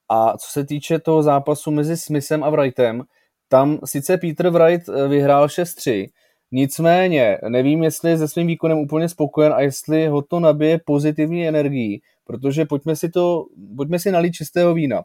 [0.10, 3.04] A co se týče toho zápasu mezi Smithem a Wrightem,
[3.48, 6.08] tam sice Peter Wright eh, vyhrál 6-3,
[6.52, 11.48] nicméně nevím, jestli je se svým výkonem úplně spokojen a jestli ho to nabije pozitivní
[11.48, 13.46] energií, protože pojďme si to,
[13.78, 15.04] pojďme si nalít čistého vína.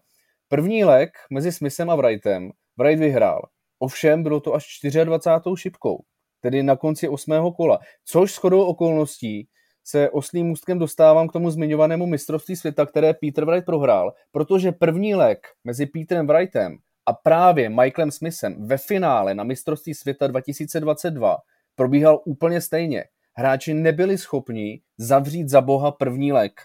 [0.49, 3.49] První lek mezi Smithem a Wrightem Wright vyhrál.
[3.79, 5.57] Ovšem bylo to až 24.
[5.57, 6.05] šipkou,
[6.41, 7.33] tedy na konci 8.
[7.57, 9.49] kola, což shodou okolností
[9.85, 15.15] se oslým můstkem dostávám k tomu zmiňovanému mistrovství světa, které Peter Wright prohrál, protože první
[15.15, 21.37] lek mezi Petrem Wrightem a právě Michaelem Smithem ve finále na mistrovství světa 2022
[21.75, 23.05] probíhal úplně stejně.
[23.37, 26.61] Hráči nebyli schopni zavřít za boha první lek.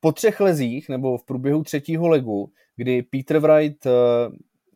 [0.00, 3.90] Po třech lezích, nebo v průběhu třetího legu, kdy Peter Wright, eh,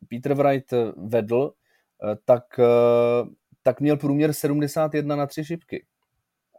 [0.09, 1.53] Peter Wright vedl,
[2.05, 3.29] eh, tak, eh,
[3.63, 5.85] tak měl průměr 71 na tři šipky.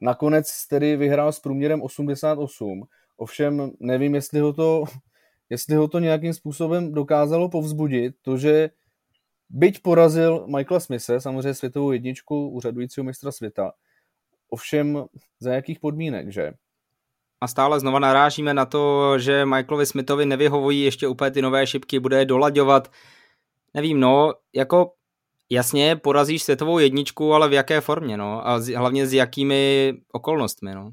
[0.02, 2.84] Nakonec tedy vyhrál s průměrem 88,
[3.17, 4.84] ovšem nevím, jestli ho to,
[5.50, 8.69] jestli ho to nějakým způsobem dokázalo povzbudit, to, že
[9.50, 13.71] byť porazil Michaela Smise, samozřejmě světovou jedničku úřadujícího mistra světa,
[14.50, 15.06] ovšem
[15.39, 16.54] za jakých podmínek, že?
[17.42, 22.00] A stále znova narážíme na to, že Michaelovi Smithovi nevyhovují ještě úplně ty nové šipky,
[22.00, 22.92] bude je dolaďovat.
[23.74, 24.94] Nevím, no, jako
[25.50, 28.48] jasně, porazíš světovou jedničku, ale v jaké formě, no?
[28.48, 30.92] A z, hlavně s jakými okolnostmi, no?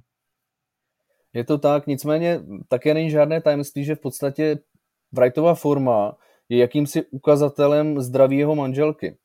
[1.33, 4.59] Je to tak, nicméně také není žádné tajemství, že v podstatě
[5.13, 6.17] Wrightová forma
[6.49, 9.07] je jakýmsi ukazatelem zdraví jeho manželky.
[9.07, 9.17] E,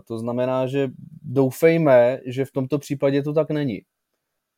[0.00, 0.88] to znamená, že
[1.22, 3.82] doufejme, že v tomto případě to tak není.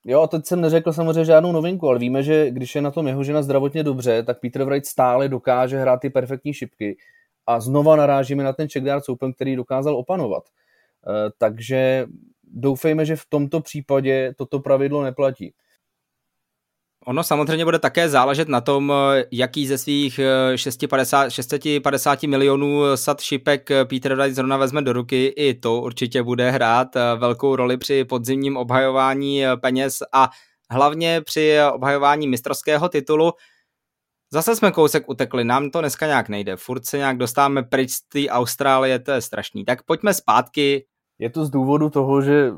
[0.04, 3.24] Jo, teď jsem neřekl samozřejmě žádnou novinku, ale víme, že když je na tom jeho
[3.24, 6.96] žena zdravotně dobře, tak Peter Wright stále dokáže hrát ty perfektní šipky
[7.46, 10.44] a znova narážíme na ten Czech Darts Open, který dokázal opanovat.
[10.48, 12.06] Eh, takže
[12.42, 15.54] doufejme, že v tomto případě toto pravidlo neplatí.
[17.04, 20.20] Ono samozřejmě bude také záležet na tom, eh, jaký ze svých
[20.56, 25.26] 650, eh, 650 milionů sad šipek Peter Wright zrovna vezme do ruky.
[25.36, 30.30] I to určitě bude hrát velkou roli při podzimním obhajování peněz a
[30.70, 33.32] hlavně při obhajování mistrovského titulu.
[34.32, 38.00] Zase jsme kousek utekli, nám to dneska nějak nejde, furt se nějak dostáváme pryč z
[38.08, 39.64] té Austrálie, to je strašný.
[39.64, 40.86] Tak pojďme zpátky.
[41.18, 42.52] Je to z důvodu toho, že,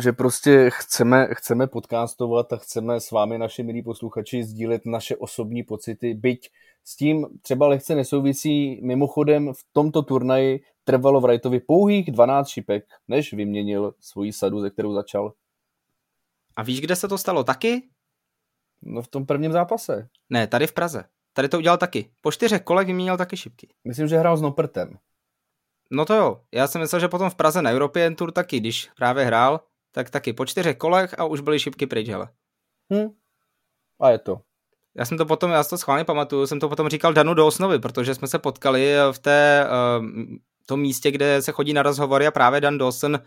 [0.00, 5.62] že prostě chceme, chceme podcastovat a chceme s vámi, naši milí posluchači, sdílet naše osobní
[5.62, 6.50] pocity, byť
[6.84, 8.80] s tím třeba lehce nesouvisí.
[8.82, 14.94] Mimochodem v tomto turnaji trvalo Wrightovi pouhých 12 šipek, než vyměnil svoji sadu, ze kterou
[14.94, 15.32] začal.
[16.56, 17.82] A víš, kde se to stalo taky?
[18.82, 20.08] No v tom prvním zápase.
[20.30, 21.04] Ne, tady v Praze.
[21.32, 22.10] Tady to udělal taky.
[22.20, 23.68] Po čtyřech kolech vyměnil taky šipky.
[23.84, 24.98] Myslím, že hrál s Nopertem.
[25.90, 28.90] No to jo, já jsem myslel, že potom v Praze na European Tour taky, když
[28.96, 29.60] právě hrál,
[29.92, 32.28] tak taky po čtyřech kolech a už byly šipky pryč, hele.
[32.92, 33.08] Hm.
[34.00, 34.40] A je to.
[34.96, 37.46] Já jsem to potom, já si to schválně pamatuju, jsem to potom říkal Danu do
[37.46, 39.68] osnovy, protože jsme se potkali v té,
[40.00, 40.06] uh,
[40.68, 43.18] tom místě, kde se chodí na rozhovory a právě Dan Dawson,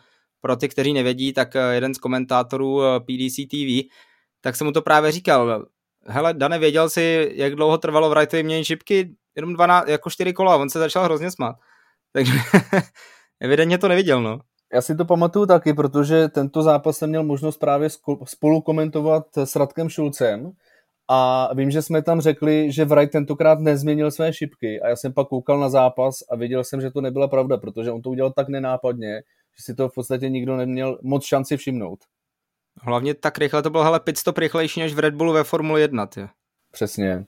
[0.41, 3.89] pro ty, kteří nevědí, tak eh, jeden z komentátorů eh, PDC TV,
[4.41, 5.65] tak jsem mu to právě říkal.
[6.05, 9.15] Hele, Dane, věděl si, jak dlouho trvalo v Wrightovi měnit šipky?
[9.35, 11.55] Jenom 12, jako čtyři kola, on se začal hrozně smát.
[12.13, 12.33] Takže
[13.39, 14.39] evidentně to neviděl, no.
[14.73, 17.89] Já si to pamatuju taky, protože tento zápas jsem měl možnost právě
[18.25, 20.51] spolu komentovat s Radkem Šulcem
[21.07, 25.13] a vím, že jsme tam řekli, že Wright tentokrát nezměnil své šipky a já jsem
[25.13, 28.31] pak koukal na zápas a viděl jsem, že to nebyla pravda, protože on to udělal
[28.31, 29.15] tak nenápadně,
[29.57, 31.99] že si to v podstatě nikdo neměl moc šanci všimnout.
[32.81, 36.05] Hlavně tak rychle to bylo hele pitstop rychlejší než v Red Bullu ve Formule 1.
[36.05, 36.27] Tě.
[36.71, 37.25] Přesně.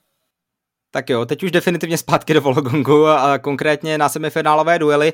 [0.95, 5.13] Tak jo, teď už definitivně zpátky do Vologongu a konkrétně na semifinálové duely.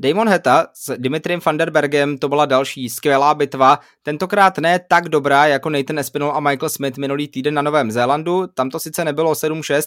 [0.00, 5.70] Damon Heta s Dimitriem Vanderbergem to byla další skvělá bitva, tentokrát ne tak dobrá jako
[5.70, 9.82] Nathan Espinol a Michael Smith minulý týden na Novém Zélandu, tam to sice nebylo 7-6,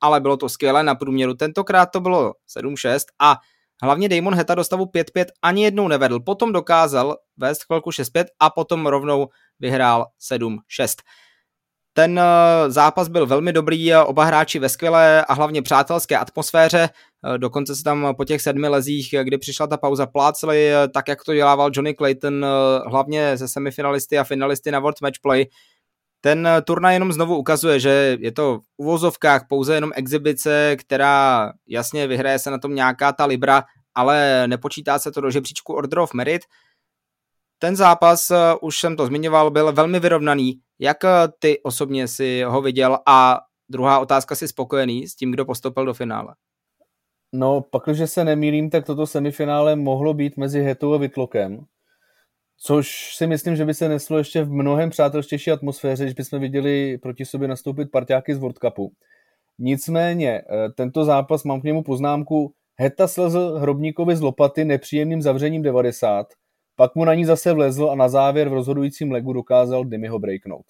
[0.00, 3.36] ale bylo to skvělé na průměru, tentokrát to bylo 7-6 a
[3.82, 8.50] hlavně Damon Heta do stavu 5-5 ani jednou nevedl, potom dokázal vést chvilku 6-5 a
[8.50, 9.28] potom rovnou
[9.60, 10.58] vyhrál 7-6.
[11.96, 16.88] Ten eh, zápas byl velmi dobrý, oba hráči ve skvělé a hlavně přátelské atmosféře,
[17.34, 21.08] eh, dokonce se tam po těch sedmi lezích, kdy přišla ta pauza, pláceli, eh, tak
[21.08, 22.46] jak to dělával Johnny Clayton,
[22.86, 25.46] hlavně se semifinalisty a finalisty na World Match Play.
[26.20, 32.06] Ten turnaj jenom znovu ukazuje, že je to v uvozovkách pouze jenom exibice, která jasně
[32.06, 36.14] vyhraje se na tom nějaká ta libra, ale nepočítá se to do žebříčku Order of
[36.14, 36.42] Merit.
[37.58, 42.62] Ten zápas, už jsem to zmiňoval, byl velmi vyrovnaný, jak eh, ty osobně si ho
[42.62, 46.34] viděl a druhá otázka, si spokojený s tím, kdo postoupil do finále?
[47.32, 51.64] No, pakliže se nemýlím, tak toto semifinále mohlo být mezi Hetou a Vitlokem,
[52.58, 56.98] což si myslím, že by se neslo ještě v mnohem přátelštější atmosféře, když bychom viděli
[56.98, 58.92] proti sobě nastoupit parťáky z World Cupu.
[59.58, 65.62] Nicméně, eh, tento zápas, mám k němu poznámku, Heta slezl Hrobníkovi z lopaty nepříjemným zavřením
[65.62, 66.26] 90,
[66.76, 70.18] pak mu na ní zase vlezl a na závěr v rozhodujícím legu dokázal Dimi ho
[70.18, 70.66] breaknout.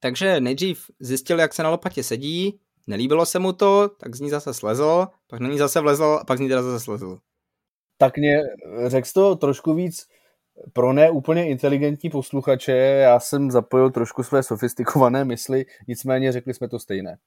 [0.00, 4.30] Takže nejdřív zjistil, jak se na lopatě sedí, nelíbilo se mu to, tak z ní
[4.30, 7.18] zase slezl, pak na ní zase vlezl a pak z ní teda zase slezl.
[7.98, 8.42] Tak mě
[8.86, 10.06] řekl to trošku víc
[10.72, 16.68] pro ne úplně inteligentní posluchače, já jsem zapojil trošku své sofistikované mysli, nicméně řekli jsme
[16.68, 17.18] to stejné.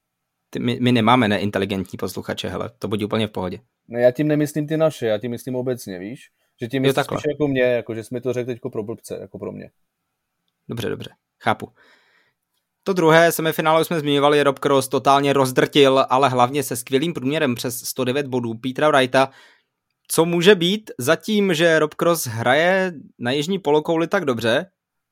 [0.50, 3.58] Ty, my, my nemáme neinteligentní posluchače, hele, to bude úplně v pohodě.
[3.88, 6.30] Ne, já tím nemyslím ty naše, já tím myslím obecně, víš?
[6.60, 9.38] Že tím je spíš jako mě, jako že jsme to řekli teď pro blbce, jako
[9.38, 9.70] pro mě.
[10.68, 11.10] Dobře, dobře,
[11.42, 11.68] chápu.
[12.82, 17.84] To druhé semifinále jsme zmiňovali, Rob Cross totálně rozdrtil, ale hlavně se skvělým průměrem přes
[17.84, 19.30] 109 bodů Petra Wrighta,
[20.08, 24.66] co může být zatím, že Rob Cross hraje na jižní polokouli tak dobře,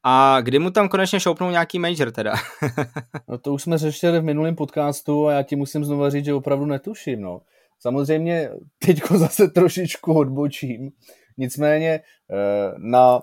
[0.04, 2.34] a kdy mu tam konečně šoupnou nějaký major teda?
[3.28, 6.34] no to už jsme řešili v minulém podcastu a já ti musím znovu říct, že
[6.34, 7.20] opravdu netuším.
[7.20, 7.40] No.
[7.80, 8.50] Samozřejmě
[8.86, 10.90] teďko zase trošičku odbočím,
[11.38, 13.20] Nicméně eh, na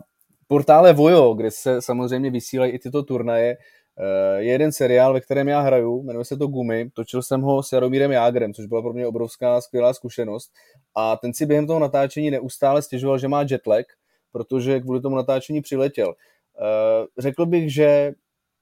[0.47, 5.47] portále Vojo, kde se samozřejmě vysílají i tyto turnaje, eh, je jeden seriál, ve kterém
[5.47, 8.93] já hraju, jmenuje se to Gumy, točil jsem ho s Jaromírem Jágrem, což byla pro
[8.93, 10.51] mě obrovská skvělá zkušenost
[10.95, 13.85] a ten si během toho natáčení neustále stěžoval, že má jetlag,
[14.31, 16.13] protože kvůli tomu natáčení přiletěl.
[16.59, 18.11] Eh, řekl bych, že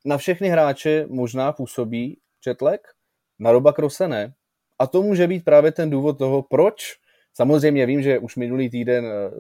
[0.06, 2.82] na všechny hráče možná působí jetlag,
[3.40, 4.34] na Roba Krose ne.
[4.80, 7.03] A to může být právě ten důvod toho, proč
[7.34, 9.32] Samozřejmě vím, že už minulý týden eh,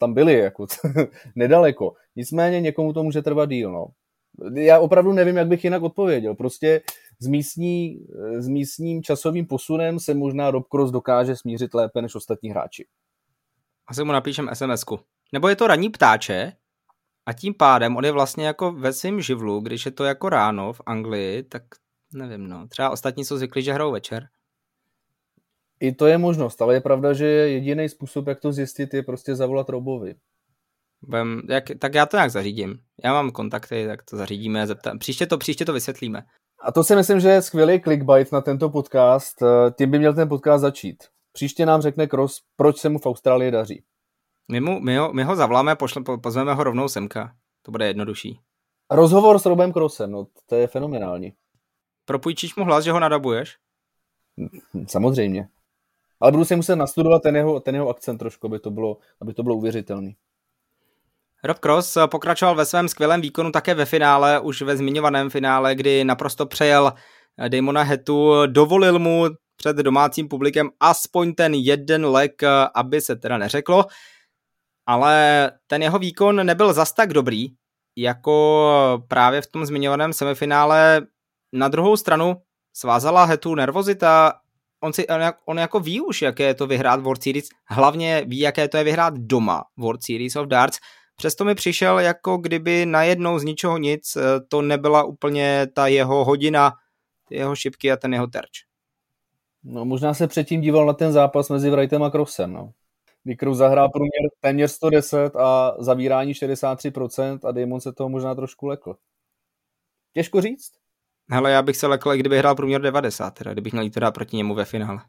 [0.00, 0.66] tam byli jako
[1.36, 1.94] nedaleko.
[2.16, 3.72] Nicméně někomu to může trvat díl.
[3.72, 3.86] No.
[4.54, 6.34] Já opravdu nevím, jak bych jinak odpověděl.
[6.34, 6.82] Prostě
[7.20, 8.06] s, místní,
[8.36, 12.86] eh, s místním časovým posunem se možná Rob Cross dokáže smířit lépe než ostatní hráči.
[13.88, 14.98] Asi mu napíšem sms -ku.
[15.32, 16.52] Nebo je to ranní ptáče
[17.26, 20.72] a tím pádem on je vlastně jako ve svém živlu, když je to jako ráno
[20.72, 21.62] v Anglii, tak
[22.12, 22.68] nevím, no.
[22.68, 24.28] Třeba ostatní jsou zvyklí, že hrajou večer.
[25.80, 29.34] I to je možnost, ale je pravda, že jediný způsob, jak to zjistit, je prostě
[29.34, 30.14] zavolat Robovi.
[31.02, 32.78] Vem, jak, tak já to nějak zařídím.
[33.04, 34.66] Já mám kontakty, tak to zařídíme.
[34.66, 34.98] Zeptám.
[34.98, 36.22] Příště to, příště to vysvětlíme.
[36.62, 39.42] A to si myslím, že je skvělý clickbait na tento podcast.
[39.78, 41.04] Tím by měl ten podcast začít.
[41.32, 43.82] Příště nám řekne Cross, proč se mu v Austrálii daří.
[44.50, 47.34] My, mu, my, ho, my ho zavoláme, pošle, pozveme ho rovnou semka.
[47.62, 48.40] To bude jednodušší.
[48.90, 51.32] Rozhovor s Robem Crossem, no to je fenomenální.
[52.04, 53.56] Propůjčíš mu hlas, že ho nadabuješ?
[54.88, 55.48] Samozřejmě.
[56.20, 59.34] Ale budu si muset nastudovat ten jeho, ten jeho akcent trošku, aby to bylo, aby
[59.34, 60.16] to bylo uvěřitelný.
[61.44, 66.04] Rob Cross pokračoval ve svém skvělém výkonu také ve finále, už ve zmiňovaném finále, kdy
[66.04, 66.92] naprosto přejel
[67.48, 69.26] Damona Hetu, dovolil mu
[69.56, 72.42] před domácím publikem aspoň ten jeden lek,
[72.74, 73.84] aby se teda neřeklo,
[74.86, 77.46] ale ten jeho výkon nebyl zas tak dobrý,
[77.96, 81.06] jako právě v tom zmiňovaném semifinále.
[81.52, 82.36] Na druhou stranu
[82.76, 84.32] svázala Hetu nervozita,
[84.86, 85.06] on, si,
[85.44, 88.84] on jako ví už, jaké je to vyhrát World Series, hlavně ví, jaké to je
[88.84, 90.78] vyhrát doma World Series of Darts,
[91.16, 96.24] Přesto mi přišel, jako kdyby najednou z ničeho nic eh, to nebyla úplně ta jeho
[96.24, 96.72] hodina,
[97.30, 98.50] jeho šipky a ten jeho terč.
[99.64, 102.72] No možná se předtím díval na ten zápas mezi Wrightem a Crossem, no.
[103.24, 108.66] Kdy Cross zahrál průměr téměř 110 a zavírání 63% a Damon se toho možná trošku
[108.66, 108.96] lekl.
[110.12, 110.72] Těžko říct.
[111.30, 114.36] Hele, já bych se lekl, kdyby hrál průměr 90, teda, kdybych měl jít teda proti
[114.36, 115.00] němu ve finále.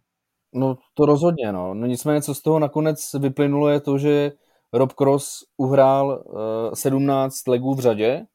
[0.54, 1.74] No to rozhodně, no.
[1.74, 4.32] no nicméně, co z toho nakonec vyplynulo, je to, že
[4.74, 6.40] Rob Cross uhrál uh,
[6.72, 8.26] eh, 17 legů v řadě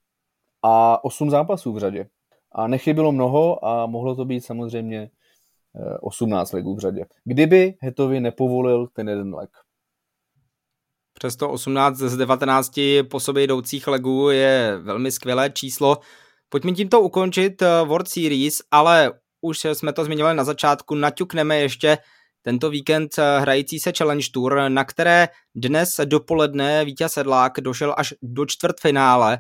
[0.62, 2.09] a 8 zápasů v řadě.
[2.53, 5.11] A nechybilo mnoho a mohlo to být samozřejmě
[5.73, 7.05] uh, eh, 18 legů v řadě.
[7.25, 9.51] Kdyby Hetovi nepovolil ten jeden leg.
[11.14, 15.99] Přesto 18 z 19 po sobě jdoucích legů je velmi skvělé číslo.
[16.52, 21.98] Pojďme tímto ukončit eh, World Series, ale už jsme to zmiňovali na začátku, naťukneme ještě
[22.42, 28.14] tento víkend eh, hrající se Challenge Tour, na které dnes dopoledne Vítěz Sedlák došel až
[28.22, 29.38] do čtvrtfinále.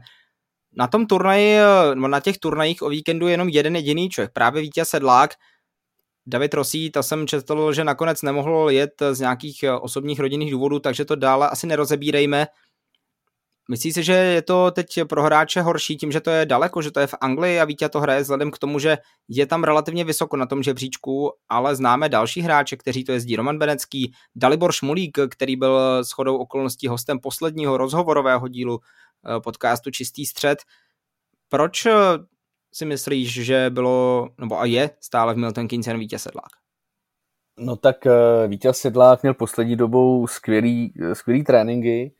[0.76, 4.62] Na tom turnaji, eh, na těch turnajích o víkendu je jenom jeden jediný člověk, právě
[4.62, 5.30] Vítěz Sedlák.
[6.26, 11.04] David Rosí, to jsem četl, že nakonec nemohl jet z nějakých osobních rodinných důvodů, takže
[11.04, 12.46] to dále asi nerozebírejme.
[13.72, 16.90] Myslíš si, že je to teď pro hráče horší tím, že to je daleko, že
[16.90, 20.04] to je v Anglii a Vítě to hraje vzhledem k tomu, že je tam relativně
[20.04, 23.36] vysoko na tom žebříčku, ale známe další hráče, kteří to jezdí.
[23.36, 30.26] Roman Benecký, Dalibor Šmulík, který byl shodou okolností hostem posledního rozhovorového dílu eh, podcastu Čistý
[30.26, 30.58] střed.
[31.48, 31.92] Proč eh,
[32.72, 36.52] si myslíš, že bylo, nebo a je stále v Milton Keynes jen Vítě Sedlák?
[37.58, 42.14] No tak eh, Vítěz Sedlák měl poslední dobou skvělý, skvělý tréninky,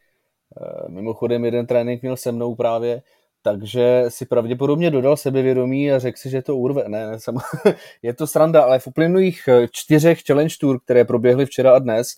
[0.89, 3.03] mimochodem jeden trénink měl se mnou právě,
[3.43, 6.85] takže si pravděpodobně dodal sebevědomí a řekl si, že to urve.
[6.89, 7.39] Ne, ne sam...
[8.03, 12.09] je to sranda, ale v uplynulých eh, čtyřech challenge tour, které proběhly včera a dnes,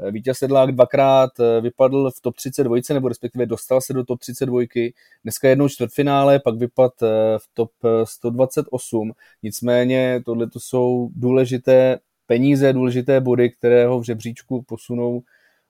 [0.00, 4.92] eh, Vítěz Sedlák dvakrát vypadl v top 32, nebo respektive dostal se do top 32.
[5.24, 6.92] Dneska jednou čtvrtfinále, pak vypad
[7.38, 7.70] v top
[8.04, 9.12] 128.
[9.42, 15.22] Nicméně tohle to jsou důležité peníze, důležité body, které ho v žebříčku posunou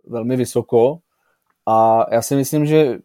[0.06, 0.98] velmi vysoko
[1.68, 2.98] a já si myslím, že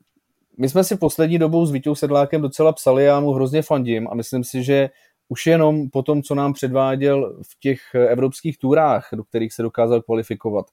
[0.57, 4.15] my jsme si poslední dobou s Vítou Sedlákem docela psali, já mu hrozně fandím a
[4.15, 4.89] myslím si, že
[5.29, 10.01] už jenom po tom, co nám předváděl v těch evropských túrách, do kterých se dokázal
[10.01, 10.65] kvalifikovat,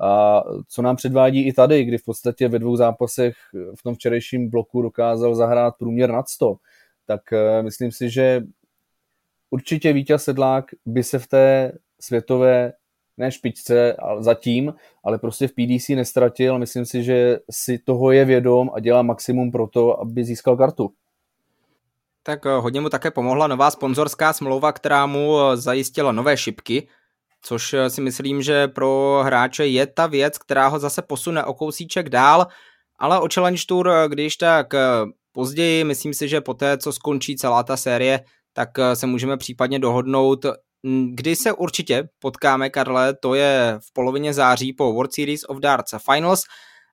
[0.00, 3.36] a co nám předvádí i tady, kdy v podstatě ve dvou zápasech
[3.78, 6.56] v tom včerejším bloku dokázal zahrát průměr nad 100,
[7.06, 8.42] tak eh, myslím si, že
[9.50, 12.72] určitě Vítěz Sedlák by se v té světové
[13.18, 16.58] ne špičce ale zatím, ale prostě v PDC nestratil.
[16.58, 20.90] Myslím si, že si toho je vědom a dělá maximum pro to, aby získal kartu.
[22.28, 26.88] Tak eh, hodně mu také pomohla nová sponzorská smlouva, která mu eh, zajistila nové šipky,
[27.42, 31.54] což eh, si myslím, že pro hráče je ta věc, která ho zase posune o
[31.54, 32.46] kousíček dál,
[32.98, 34.66] ale o Challenge Tour, když tak
[35.32, 38.20] později, myslím si, že poté, co skončí celá ta série,
[38.52, 40.46] tak se můžeme případně dohodnout
[41.10, 45.94] Kdy se určitě potkáme, Karle, to je v polovině září po World Series of Darts
[46.12, 46.42] Finals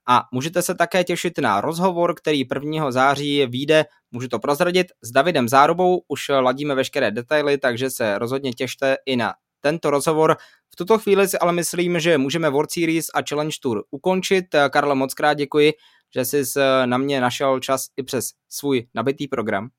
[0.07, 2.91] a můžete se také těšit na rozhovor, který 1.
[2.91, 8.53] září vyjde, můžu to prozradit, s Davidem Zárubou, už ladíme veškeré detaily, takže se rozhodně
[8.53, 10.37] těšte i na tento rozhovor.
[10.73, 14.45] V tuto chvíli si ale myslím, že můžeme World Series a Challenge Tour ukončit.
[14.69, 15.73] Karle, moc krát děkuji,
[16.15, 16.43] že jsi
[16.85, 19.69] na mě našel čas i přes svůj nabitý program.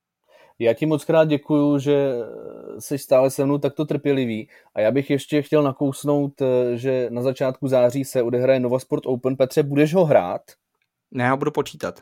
[0.59, 2.13] Já ti moc krát děkuju, že
[2.79, 7.23] jsi stále se mnou takto trpělivý a já bych ještě chtěl nakousnout, eh, že na
[7.23, 9.37] začátku září se odehraje Nova Sport Open.
[9.37, 10.43] Petře, budeš ho hrát?
[11.11, 12.01] Ne, já ho budu počítat.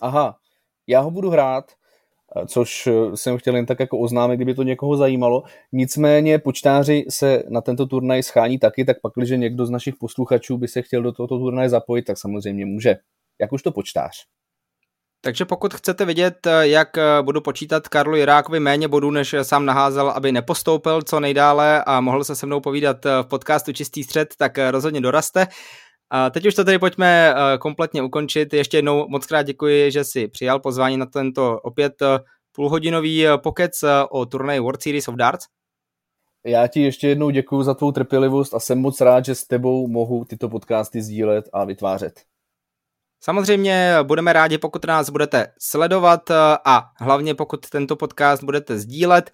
[0.00, 0.36] Aha,
[0.86, 1.72] já ho budu hrát,
[2.36, 5.42] eh, což eh, jsem chtěl jen tak jako oznámit, kdyby to někoho zajímalo.
[5.72, 10.58] Nicméně počtáři se na tento turnaj schání taky, tak pak, když někdo z našich posluchačů
[10.58, 12.96] by se chtěl do tohoto turnaje zapojit, tak samozřejmě může.
[13.40, 14.26] Jak už to počtář.
[15.20, 16.88] Takže pokud chcete vidět, jak
[17.22, 22.24] budu počítat Karlu Jirákovi méně bodů, než sám naházel, aby nepostoupil co nejdále a mohl
[22.24, 25.46] se se mnou povídat v podcastu Čistý střed, tak rozhodně doraste.
[26.10, 28.54] A teď už to tedy pojďme eh, kompletně ukončit.
[28.54, 32.18] Ještě jednou moc krát děkuji, že si přijal pozvání na tento opět eh,
[32.52, 33.72] půlhodinový eh, pokec
[34.10, 35.46] o turnaji World Series of Darts.
[36.46, 39.88] Já ti ještě jednou děkuji za tvou trpělivost a jsem moc rád, že s tebou
[39.88, 42.20] mohu tyto podcasty sdílet a vytvářet.
[43.20, 49.30] Samozřejmě budeme rádi, pokud nás budete sledovat eh, a hlavně pokud tento podcast budete sdílet.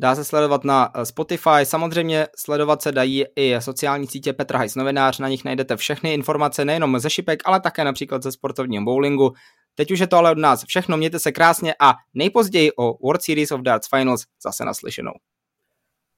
[0.00, 4.74] dá se sledovat na eh, Spotify, samozřejmě sledovat se dají i sociální sítě Petra Hajs
[4.74, 9.32] novinář, na nich najdete všechny informace nejenom ze šipek, ale také například ze sportovního bowlingu.
[9.74, 13.22] Teď už je to ale od nás všechno, mějte se krásně a nejpozději o World
[13.22, 15.12] Series of Darts Finals zase naslyšenou.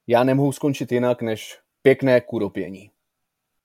[0.06, 2.90] Já nemohu skončit jinak než pěkné kuropění.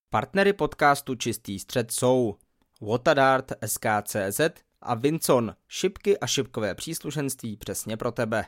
[0.10, 2.36] Partnery podcastu Čistý střed jsou
[2.82, 4.42] Watadart SKCZ
[4.82, 8.46] a Vincon, šipky a šipkové příslušenství přesně pro tebe.